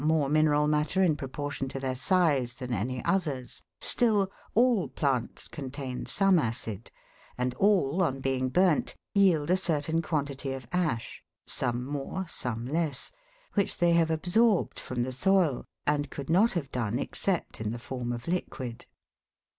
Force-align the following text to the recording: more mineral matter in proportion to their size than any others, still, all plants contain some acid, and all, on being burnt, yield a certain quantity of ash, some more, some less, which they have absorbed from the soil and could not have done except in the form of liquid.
more 0.03 0.29
mineral 0.29 0.67
matter 0.67 1.03
in 1.03 1.15
proportion 1.15 1.67
to 1.69 1.79
their 1.79 1.93
size 1.93 2.55
than 2.55 2.73
any 2.73 3.05
others, 3.05 3.61
still, 3.81 4.31
all 4.55 4.87
plants 4.87 5.47
contain 5.47 6.07
some 6.07 6.39
acid, 6.39 6.89
and 7.37 7.53
all, 7.53 8.01
on 8.01 8.19
being 8.19 8.49
burnt, 8.49 8.95
yield 9.13 9.51
a 9.51 9.55
certain 9.55 10.01
quantity 10.01 10.53
of 10.53 10.65
ash, 10.71 11.23
some 11.45 11.85
more, 11.85 12.25
some 12.27 12.65
less, 12.65 13.11
which 13.53 13.77
they 13.77 13.91
have 13.91 14.09
absorbed 14.09 14.79
from 14.79 15.03
the 15.03 15.13
soil 15.13 15.63
and 15.85 16.09
could 16.09 16.31
not 16.31 16.53
have 16.53 16.71
done 16.71 16.97
except 16.97 17.61
in 17.61 17.71
the 17.71 17.77
form 17.77 18.11
of 18.11 18.27
liquid. 18.27 18.87